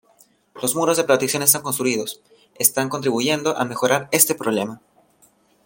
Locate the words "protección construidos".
1.03-2.21